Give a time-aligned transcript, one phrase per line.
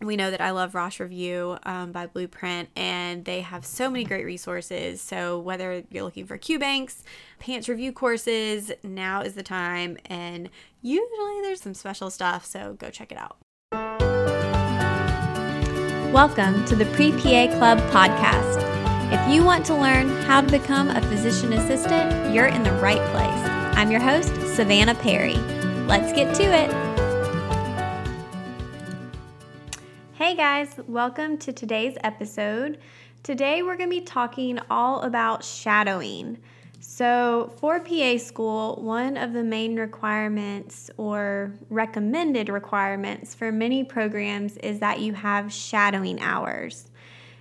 [0.00, 4.04] we know that I love Rosh Review um, by Blueprint, and they have so many
[4.04, 5.00] great resources.
[5.00, 7.02] So, whether you're looking for Q banks,
[7.38, 9.96] PANCE review courses, now is the time.
[10.06, 10.50] And
[10.82, 13.36] usually there's some special stuff, so go check it out.
[16.12, 18.62] Welcome to the Pre PA Club podcast.
[19.12, 23.02] If you want to learn how to become a physician assistant, you're in the right
[23.12, 23.50] place.
[23.76, 25.36] I'm your host, Savannah Perry.
[25.86, 26.93] Let's get to it.
[30.24, 32.78] Hey guys, welcome to today's episode.
[33.22, 36.38] Today we're going to be talking all about shadowing.
[36.80, 44.56] So, for PA school, one of the main requirements or recommended requirements for many programs
[44.56, 46.90] is that you have shadowing hours.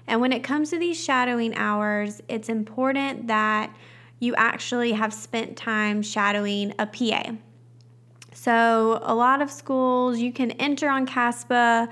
[0.05, 3.73] And when it comes to these shadowing hours, it's important that
[4.19, 7.31] you actually have spent time shadowing a PA.
[8.33, 11.87] So, a lot of schools you can enter on CASPA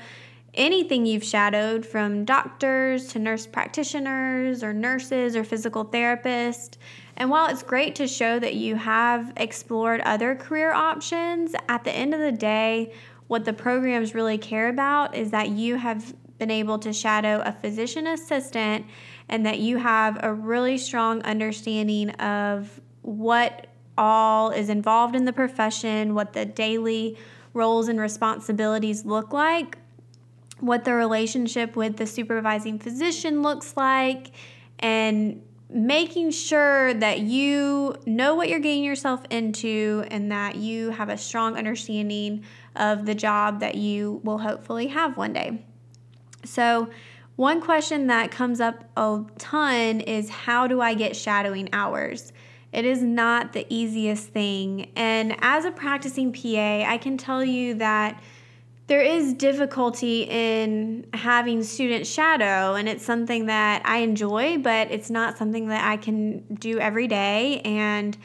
[0.54, 6.78] anything you've shadowed from doctors to nurse practitioners or nurses or physical therapists.
[7.16, 11.92] And while it's great to show that you have explored other career options, at the
[11.92, 12.94] end of the day,
[13.28, 17.52] what the programs really care about is that you have been able to shadow a
[17.52, 18.86] physician assistant
[19.30, 23.68] and that you have a really strong understanding of what
[23.98, 27.18] all is involved in the profession, what the daily
[27.54, 29.78] roles and responsibilities look like
[30.62, 34.32] what the relationship with the supervising physician looks like,
[34.80, 41.10] and making sure that you know what you're getting yourself into and that you have
[41.10, 42.44] a strong understanding
[42.76, 45.64] of the job that you will hopefully have one day.
[46.44, 46.90] So,
[47.38, 52.34] one question that comes up a ton is how do I get shadowing hours?
[52.72, 54.92] It is not the easiest thing.
[54.96, 58.22] And as a practicing PA, I can tell you that
[58.92, 65.10] there is difficulty in having students shadow and it's something that i enjoy but it's
[65.10, 67.62] not something that i can do every day.
[67.64, 68.18] And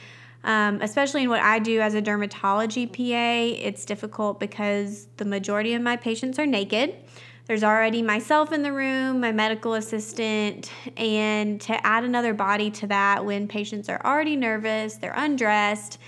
[0.43, 5.75] um, especially in what i do as a dermatology pa it's difficult because the majority
[5.75, 6.97] of my patients are naked.
[7.45, 12.89] There's already myself in the room my medical assistant and to add another body to
[12.89, 16.01] that when patients are already nervous they're undressed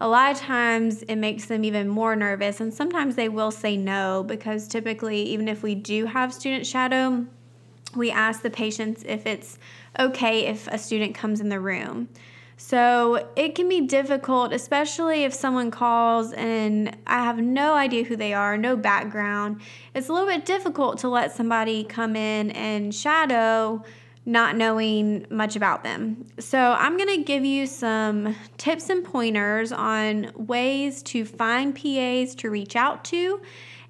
[0.00, 3.76] a lot of times it makes them even more nervous and sometimes they will say
[3.76, 7.24] no because typically even if we do have student shadow
[7.94, 9.58] we ask the patients if it's
[9.98, 12.08] okay if a student comes in the room.
[12.58, 18.16] So it can be difficult especially if someone calls and i have no idea who
[18.16, 19.60] they are no background.
[19.94, 23.82] It's a little bit difficult to let somebody come in and shadow
[24.26, 26.26] not knowing much about them.
[26.38, 32.34] So, I'm going to give you some tips and pointers on ways to find PAs
[32.36, 33.40] to reach out to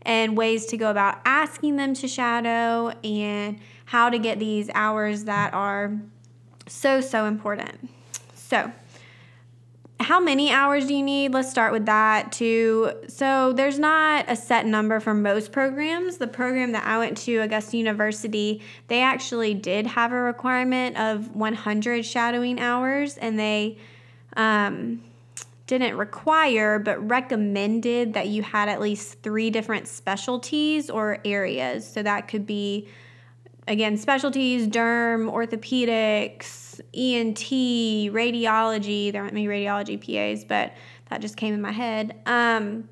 [0.02, 5.24] and ways to go about asking them to shadow and how to get these hours
[5.24, 5.98] that are
[6.68, 7.88] so, so important.
[8.34, 8.70] So,
[9.98, 11.32] how many hours do you need?
[11.32, 12.92] Let's start with that too.
[13.08, 16.18] So, there's not a set number for most programs.
[16.18, 21.34] The program that I went to, Augusta University, they actually did have a requirement of
[21.34, 23.78] 100 shadowing hours, and they
[24.36, 25.02] um,
[25.66, 31.90] didn't require but recommended that you had at least three different specialties or areas.
[31.90, 32.86] So, that could be
[33.66, 39.12] again, specialties, derm, orthopedics, ENT, radiology.
[39.12, 40.72] There aren't many radiology PAs, but
[41.10, 42.20] that just came in my head.
[42.26, 42.88] Um,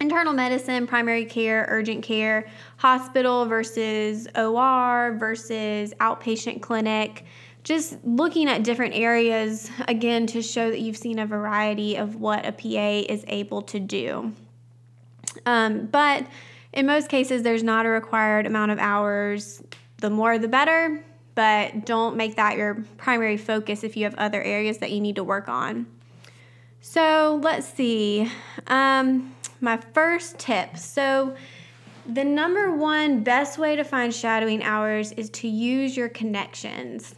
[0.00, 7.24] internal medicine, primary care, urgent care, hospital versus OR versus outpatient clinic.
[7.62, 12.44] Just looking at different areas again to show that you've seen a variety of what
[12.44, 14.32] a PA is able to do.
[15.46, 16.26] Um, but
[16.72, 19.62] in most cases, there's not a required amount of hours
[19.98, 24.42] the more the better, but don't make that your primary focus if you have other
[24.42, 25.86] areas that you need to work on.
[26.80, 28.30] So let's see.
[28.66, 30.76] Um, my first tip.
[30.76, 31.34] So,
[32.04, 37.14] the number one best way to find shadowing hours is to use your connections.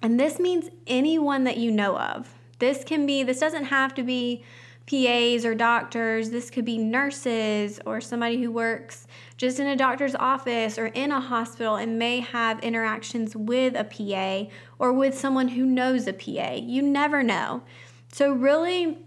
[0.00, 2.32] And this means anyone that you know of.
[2.60, 4.44] This can be, this doesn't have to be
[4.86, 6.30] PAs or doctors.
[6.30, 9.06] This could be nurses or somebody who works
[9.36, 13.84] just in a doctor's office or in a hospital and may have interactions with a
[13.84, 16.54] PA or with someone who knows a PA.
[16.54, 17.62] You never know.
[18.12, 18.98] So, really,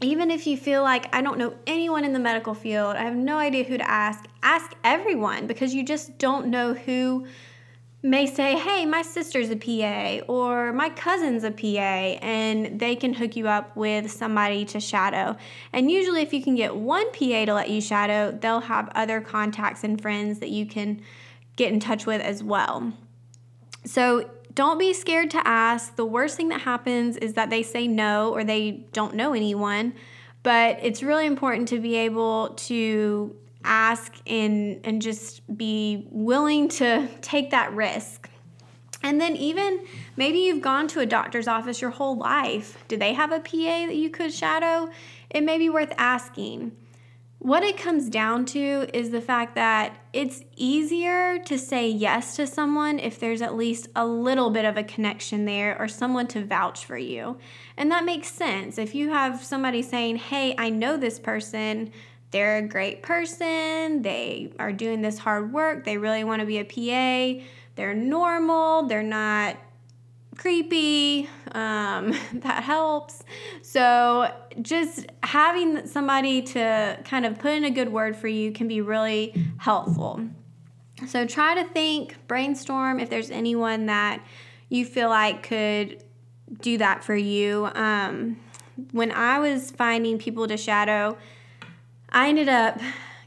[0.00, 3.16] even if you feel like I don't know anyone in the medical field, I have
[3.16, 7.26] no idea who to ask, ask everyone because you just don't know who
[8.02, 13.12] may say, Hey, my sister's a PA or my cousin's a PA, and they can
[13.14, 15.36] hook you up with somebody to shadow.
[15.72, 19.20] And usually, if you can get one PA to let you shadow, they'll have other
[19.20, 21.02] contacts and friends that you can
[21.56, 22.92] get in touch with as well.
[23.84, 25.96] So, don't be scared to ask.
[25.96, 29.94] The worst thing that happens is that they say no or they don't know anyone.
[30.42, 37.08] But it's really important to be able to ask and and just be willing to
[37.20, 38.30] take that risk.
[39.02, 39.84] And then even
[40.16, 42.82] maybe you've gone to a doctor's office your whole life.
[42.88, 44.90] Do they have a PA that you could shadow?
[45.30, 46.72] It may be worth asking.
[47.40, 52.46] What it comes down to is the fact that it's easier to say yes to
[52.46, 56.44] someone if there's at least a little bit of a connection there or someone to
[56.44, 57.38] vouch for you.
[57.78, 58.76] And that makes sense.
[58.76, 61.92] If you have somebody saying, Hey, I know this person,
[62.30, 66.58] they're a great person, they are doing this hard work, they really want to be
[66.58, 67.44] a PA,
[67.74, 69.56] they're normal, they're not
[70.40, 71.28] creepy.
[71.52, 73.22] Um, that helps.
[73.62, 74.32] So,
[74.62, 78.80] just having somebody to kind of put in a good word for you can be
[78.80, 80.20] really helpful.
[81.06, 84.24] So, try to think, brainstorm if there's anyone that
[84.68, 86.02] you feel like could
[86.60, 87.68] do that for you.
[87.74, 88.38] Um,
[88.92, 91.18] when I was finding people to shadow,
[92.12, 92.80] I ended up,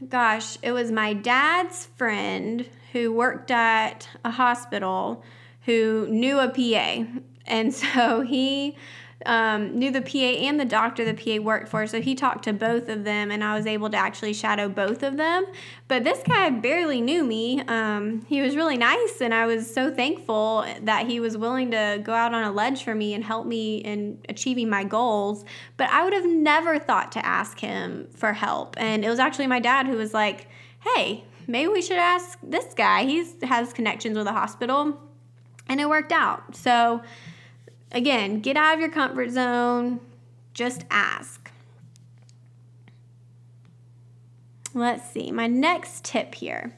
[0.08, 5.24] gosh, it was my dad's friend who worked at a hospital
[5.62, 7.06] who knew a PA.
[7.46, 8.76] And so he
[9.26, 11.86] um, knew the PA and the doctor the PA worked for.
[11.86, 15.02] So he talked to both of them, and I was able to actually shadow both
[15.02, 15.46] of them.
[15.88, 17.60] But this guy barely knew me.
[17.62, 22.00] Um, he was really nice, and I was so thankful that he was willing to
[22.02, 25.44] go out on a ledge for me and help me in achieving my goals.
[25.76, 28.76] But I would have never thought to ask him for help.
[28.78, 30.48] And it was actually my dad who was like,
[30.80, 33.04] hey, maybe we should ask this guy.
[33.04, 35.00] He has connections with a hospital.
[35.66, 36.54] And it worked out.
[36.54, 37.02] So,
[37.92, 40.00] Again, get out of your comfort zone,
[40.52, 41.50] just ask.
[44.72, 46.74] Let's see, my next tip here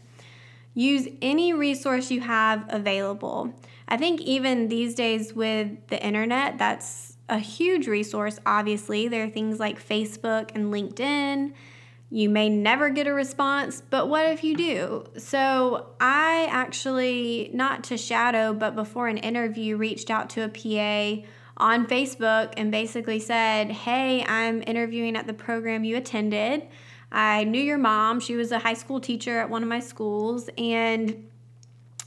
[0.76, 3.52] use any resource you have available.
[3.88, 9.08] I think even these days with the internet, that's a huge resource, obviously.
[9.08, 11.52] There are things like Facebook and LinkedIn
[12.08, 15.04] you may never get a response, but what if you do?
[15.18, 21.26] So, I actually, not to shadow, but before an interview, reached out to a PA
[21.56, 26.68] on Facebook and basically said, Hey, I'm interviewing at the program you attended.
[27.10, 28.20] I knew your mom.
[28.20, 30.50] She was a high school teacher at one of my schools.
[30.58, 31.28] And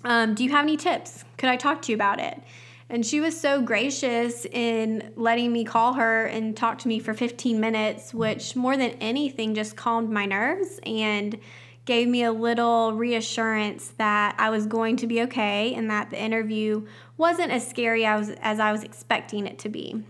[0.04, 1.24] um, do you have any tips?
[1.38, 2.42] Could I talk to you about it?
[2.90, 7.14] And she was so gracious in letting me call her and talk to me for
[7.14, 11.40] 15 minutes, which more than anything just calmed my nerves and
[11.86, 16.22] gave me a little reassurance that I was going to be okay and that the
[16.22, 20.04] interview wasn't as scary as, as I was expecting it to be.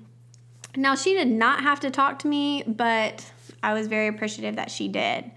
[0.75, 3.29] Now, she did not have to talk to me, but
[3.61, 5.31] I was very appreciative that she did.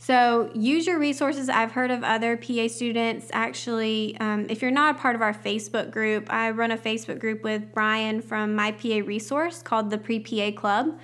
[0.00, 1.48] So use your resources.
[1.48, 4.16] I've heard of other PA students actually.
[4.20, 7.42] Um, if you're not a part of our Facebook group, I run a Facebook group
[7.42, 10.98] with Brian from My PA Resource called the Pre PA Club.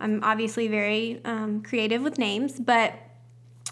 [0.00, 2.94] I'm obviously very um, creative with names, but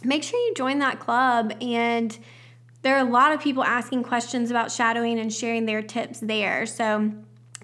[0.05, 1.55] make sure you join that club.
[1.61, 2.17] And
[2.83, 6.67] there are a lot of people asking questions about shadowing and sharing their tips there.
[6.67, 7.13] So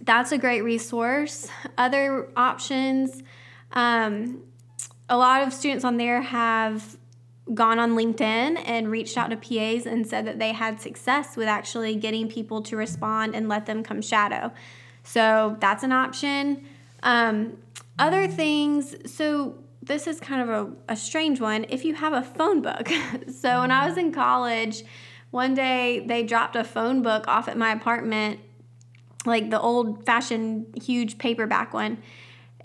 [0.00, 1.48] that's a great resource.
[1.78, 3.22] Other options.
[3.72, 4.42] Um,
[5.08, 6.96] a lot of students on there have
[7.52, 11.46] gone on LinkedIn and reached out to PAs and said that they had success with
[11.46, 14.50] actually getting people to respond and let them come shadow.
[15.02, 16.66] So that's an option.
[17.02, 17.58] Um,
[17.98, 21.66] other things, so this is kind of a, a strange one.
[21.68, 22.88] If you have a phone book,
[23.38, 24.82] so when I was in college,
[25.30, 28.40] one day they dropped a phone book off at my apartment,
[29.26, 31.98] like the old fashioned huge paperback one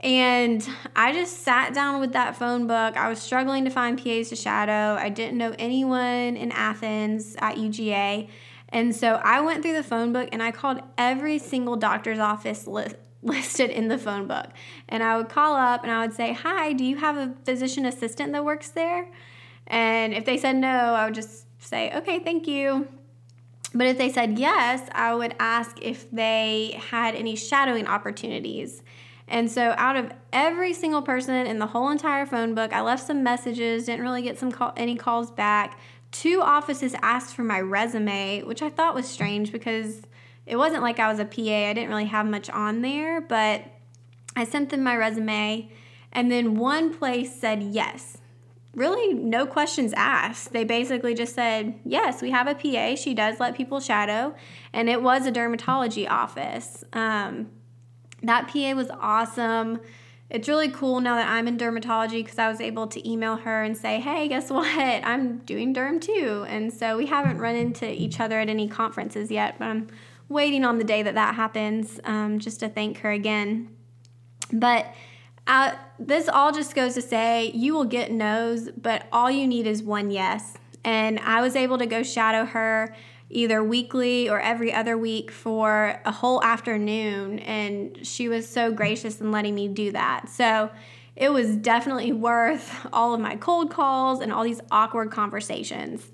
[0.01, 0.65] and
[0.95, 2.95] I just sat down with that phone book.
[2.95, 4.97] I was struggling to find PAs to shadow.
[4.99, 8.29] I didn't know anyone in Athens at UGA.
[8.69, 12.65] And so I went through the phone book and I called every single doctor's office
[12.65, 14.47] li- listed in the phone book.
[14.87, 17.85] And I would call up and I would say, Hi, do you have a physician
[17.85, 19.09] assistant that works there?
[19.67, 22.87] And if they said no, I would just say, Okay, thank you.
[23.73, 28.81] But if they said yes, I would ask if they had any shadowing opportunities.
[29.29, 33.05] And so, out of every single person in the whole entire phone book, I left
[33.05, 35.79] some messages, didn't really get some call, any calls back.
[36.11, 40.01] Two offices asked for my resume, which I thought was strange because
[40.47, 41.69] it wasn't like I was a PA.
[41.69, 43.65] I didn't really have much on there, but
[44.35, 45.71] I sent them my resume.
[46.11, 48.17] And then one place said yes.
[48.73, 50.53] Really, no questions asked.
[50.53, 52.95] They basically just said, Yes, we have a PA.
[52.95, 54.33] She does let people shadow.
[54.73, 56.83] And it was a dermatology office.
[56.93, 57.49] Um,
[58.23, 59.79] that PA was awesome.
[60.29, 63.63] It's really cool now that I'm in dermatology because I was able to email her
[63.63, 64.67] and say, hey, guess what?
[64.67, 66.45] I'm doing derm too.
[66.47, 69.87] And so we haven't run into each other at any conferences yet, but I'm
[70.27, 73.75] waiting on the day that that happens um, just to thank her again.
[74.53, 74.93] But
[75.47, 79.65] uh, this all just goes to say you will get no's, but all you need
[79.65, 80.55] is one yes.
[80.83, 82.95] And I was able to go shadow her
[83.29, 87.39] either weekly or every other week for a whole afternoon.
[87.39, 90.29] And she was so gracious in letting me do that.
[90.29, 90.71] So
[91.15, 96.11] it was definitely worth all of my cold calls and all these awkward conversations.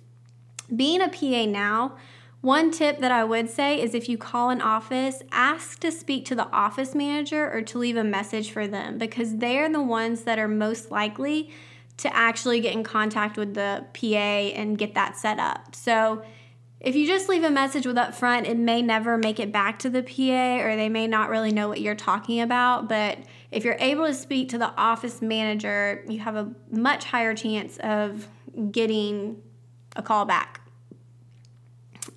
[0.75, 1.95] Being a PA now,
[2.41, 6.25] one tip that I would say is if you call an office, ask to speak
[6.25, 10.23] to the office manager or to leave a message for them because they're the ones
[10.23, 11.49] that are most likely
[11.97, 14.05] to actually get in contact with the PA
[14.57, 15.75] and get that set up.
[15.75, 16.23] So
[16.85, 19.79] if you just leave a message with up front, it may never make it back
[19.79, 22.87] to the PA or they may not really know what you're talking about.
[22.87, 23.17] But
[23.49, 27.77] if you're able to speak to the office manager, you have a much higher chance
[27.77, 28.27] of
[28.71, 29.41] getting
[29.95, 30.61] a call back.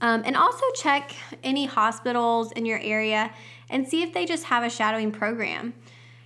[0.02, 3.32] Um, and also check any hospitals in your area
[3.70, 5.72] and see if they just have a shadowing program.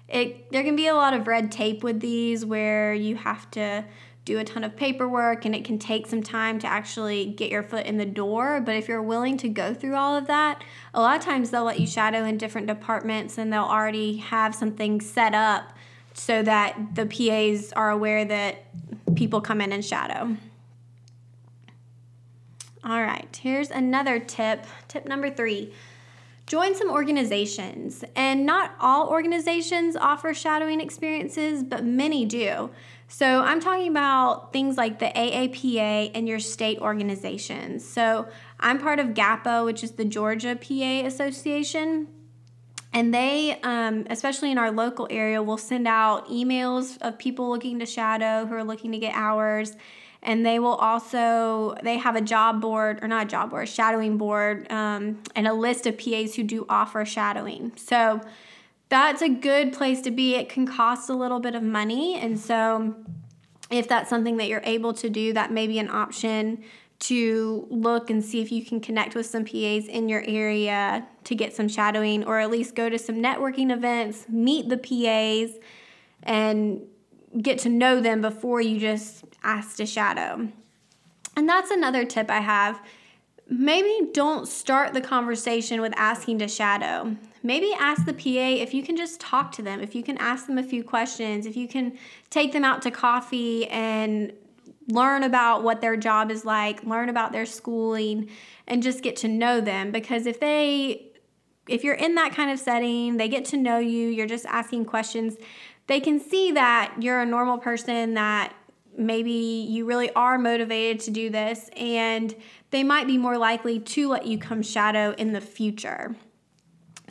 [0.09, 3.85] It, there can be a lot of red tape with these where you have to
[4.25, 7.63] do a ton of paperwork and it can take some time to actually get your
[7.63, 8.61] foot in the door.
[8.61, 10.63] But if you're willing to go through all of that,
[10.95, 14.55] a lot of times they'll let you shadow in different departments and they'll already have
[14.55, 15.73] something set up
[16.15, 18.65] so that the PAs are aware that
[19.17, 20.37] people come in and shadow.
[22.85, 24.67] All right, here's another tip.
[24.89, 25.73] Tip number three
[26.47, 28.05] join some organizations.
[28.15, 32.71] And not all organizations offer shadowing experiences, but many do.
[33.13, 37.87] So I'm talking about things like the AAPA and your state organizations.
[37.87, 38.27] So
[38.59, 42.09] I'm part of GAPA, which is the Georgia PA Association.
[42.91, 47.81] And they, um, especially in our local area, will send out emails of people looking
[47.81, 49.77] to shadow who are looking to get hours
[50.23, 53.67] and they will also they have a job board or not a job board a
[53.67, 58.21] shadowing board um, and a list of pas who do offer shadowing so
[58.93, 62.39] that's a good place to be it can cost a little bit of money and
[62.39, 62.95] so
[63.71, 66.63] if that's something that you're able to do that may be an option
[66.99, 71.35] to look and see if you can connect with some PAs in your area to
[71.35, 75.59] get some shadowing or at least go to some networking events, meet the PAs,
[76.23, 76.83] and
[77.41, 80.47] get to know them before you just ask to shadow.
[81.35, 82.79] And that's another tip I have.
[83.49, 87.17] Maybe don't start the conversation with asking to shadow.
[87.43, 90.47] Maybe ask the PA if you can just talk to them, if you can ask
[90.47, 91.99] them a few questions, if you can
[92.31, 94.33] take them out to coffee and
[94.89, 98.31] learn about what their job is like, learn about their schooling,
[98.67, 99.91] and just get to know them.
[99.91, 101.09] Because if they
[101.69, 104.85] if you're in that kind of setting, they get to know you, you're just asking
[104.85, 105.37] questions,
[105.87, 108.53] they can see that you're a normal person that
[108.97, 112.35] maybe you really are motivated to do this and
[112.71, 116.15] they might be more likely to let you come shadow in the future.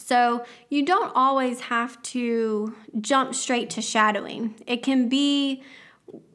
[0.01, 4.55] So, you don't always have to jump straight to shadowing.
[4.67, 5.63] It can be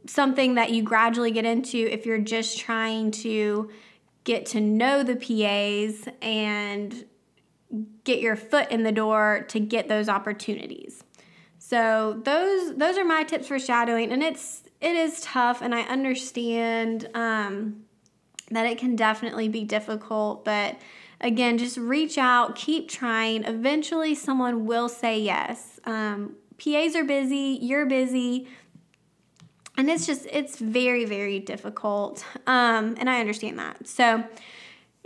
[0.06, 3.70] something that you gradually get into if you're just trying to
[4.24, 7.04] get to know the PAs and
[8.04, 11.02] get your foot in the door to get those opportunities.
[11.58, 15.82] So those those are my tips for shadowing, and it's it is tough, and I
[15.82, 17.82] understand um,
[18.50, 20.44] that it can definitely be difficult.
[20.44, 20.76] But
[21.20, 23.44] again, just reach out, keep trying.
[23.44, 25.80] Eventually, someone will say yes.
[25.84, 28.48] Um, PAs are busy, you're busy,
[29.76, 32.24] and it's just it's very very difficult.
[32.46, 33.86] Um, and I understand that.
[33.86, 34.24] So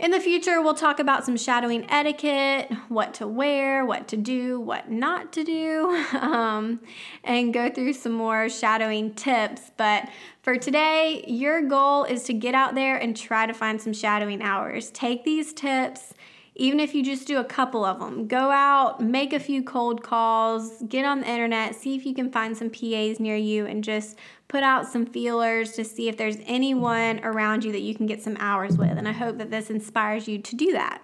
[0.01, 4.59] in the future, we'll talk about some shadowing etiquette, what to wear, what to do,
[4.59, 5.89] what not to do,
[6.19, 6.79] um,
[7.23, 9.69] and go through some more shadowing tips.
[9.77, 10.09] But
[10.41, 14.41] for today, your goal is to get out there and try to find some shadowing
[14.41, 14.89] hours.
[14.89, 16.15] Take these tips,
[16.55, 18.27] even if you just do a couple of them.
[18.27, 22.31] Go out, make a few cold calls, get on the internet, see if you can
[22.31, 24.17] find some PAs near you, and just
[24.51, 28.21] put out some feelers to see if there's anyone around you that you can get
[28.21, 28.97] some hours with.
[28.97, 31.01] And I hope that this inspires you to do that.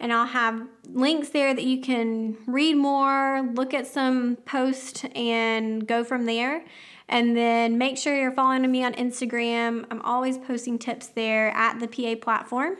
[0.00, 5.86] and I'll have links there that you can read more, look at some posts, and
[5.86, 6.64] go from there.
[7.08, 9.86] And then make sure you're following me on Instagram.
[9.90, 12.78] I'm always posting tips there at the PA platform.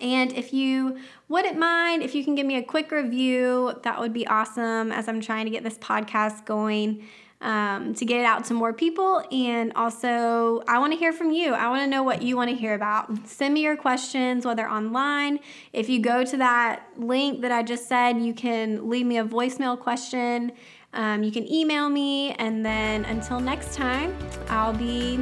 [0.00, 4.12] And if you wouldn't mind, if you can give me a quick review, that would
[4.12, 7.06] be awesome as I'm trying to get this podcast going
[7.40, 9.22] um, to get it out to more people.
[9.32, 11.54] And also, I want to hear from you.
[11.54, 13.26] I want to know what you want to hear about.
[13.26, 15.40] Send me your questions, whether online.
[15.72, 19.24] If you go to that link that I just said, you can leave me a
[19.24, 20.52] voicemail question.
[20.92, 22.32] Um, you can email me.
[22.32, 24.16] And then until next time,
[24.48, 25.16] I'll be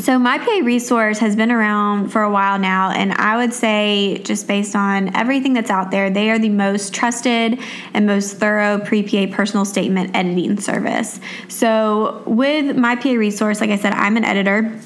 [0.00, 4.18] So, my PA resource has been around for a while now, and I would say,
[4.24, 7.58] just based on everything that's out there, they are the most trusted
[7.92, 11.20] and most thorough pre PA personal statement editing service.
[11.48, 14.80] So, with my PA resource, like I said, I'm an editor.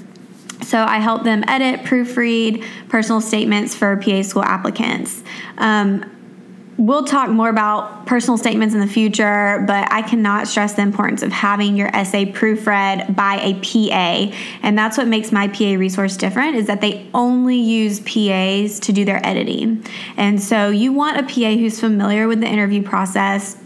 [0.62, 5.23] So, I help them edit, proofread personal statements for PA school applicants.
[5.59, 6.11] Um,
[6.76, 11.23] We'll talk more about personal statements in the future, but I cannot stress the importance
[11.23, 14.37] of having your essay proofread by a PA.
[14.63, 18.93] And that's what makes my PA resource different is that they only use PAs to
[18.93, 19.84] do their editing.
[20.17, 23.56] And so you want a PA who's familiar with the interview process,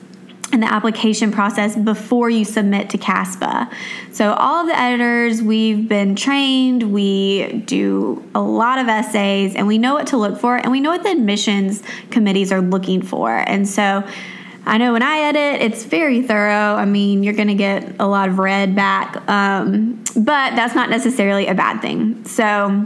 [0.52, 3.70] and the application process before you submit to CASPA.
[4.12, 9.66] So, all of the editors, we've been trained, we do a lot of essays, and
[9.66, 13.02] we know what to look for, and we know what the admissions committees are looking
[13.02, 13.30] for.
[13.30, 14.06] And so,
[14.64, 16.74] I know when I edit, it's very thorough.
[16.74, 20.90] I mean, you're going to get a lot of red back, um, but that's not
[20.90, 22.24] necessarily a bad thing.
[22.24, 22.84] So,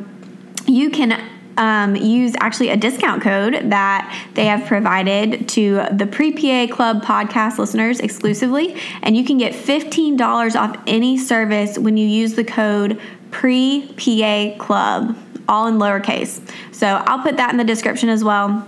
[0.67, 6.33] you can um, use actually a discount code that they have provided to the Pre
[6.33, 12.07] PA Club podcast listeners exclusively, and you can get $15 off any service when you
[12.07, 15.17] use the code Pre PA Club,
[15.49, 16.41] all in lowercase.
[16.73, 18.67] So I'll put that in the description as well.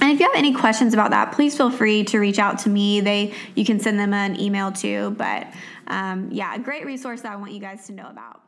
[0.00, 2.70] And if you have any questions about that, please feel free to reach out to
[2.70, 3.00] me.
[3.00, 5.10] They you can send them an email too.
[5.10, 5.46] But
[5.88, 8.40] um, yeah, a great resource that I want you guys to know about.